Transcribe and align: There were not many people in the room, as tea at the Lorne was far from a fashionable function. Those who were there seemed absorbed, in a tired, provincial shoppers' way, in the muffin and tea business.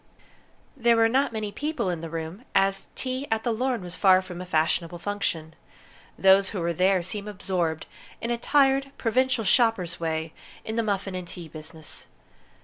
There 0.75 0.95
were 0.97 1.07
not 1.07 1.31
many 1.31 1.51
people 1.51 1.91
in 1.91 2.01
the 2.01 2.09
room, 2.09 2.43
as 2.55 2.87
tea 2.95 3.27
at 3.29 3.43
the 3.43 3.51
Lorne 3.51 3.83
was 3.83 3.93
far 3.93 4.23
from 4.23 4.41
a 4.41 4.47
fashionable 4.47 4.97
function. 4.97 5.53
Those 6.17 6.49
who 6.49 6.59
were 6.59 6.73
there 6.73 7.03
seemed 7.03 7.27
absorbed, 7.27 7.85
in 8.19 8.31
a 8.31 8.37
tired, 8.39 8.91
provincial 8.97 9.43
shoppers' 9.43 9.99
way, 9.99 10.33
in 10.65 10.75
the 10.75 10.81
muffin 10.81 11.13
and 11.13 11.27
tea 11.27 11.47
business. 11.47 12.07